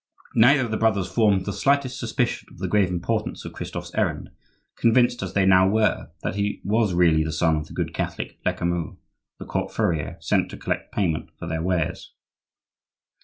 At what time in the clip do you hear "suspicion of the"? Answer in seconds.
1.99-2.67